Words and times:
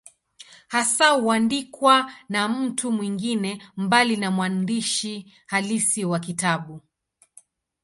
Hasa 0.67 1.09
huandikwa 1.09 2.11
na 2.29 2.47
mtu 2.49 2.91
mwingine, 2.91 3.63
mbali 3.77 4.17
na 4.17 4.31
mwandishi 4.31 5.33
halisi 5.47 6.05
wa 6.05 6.19
kitabu. 6.19 6.81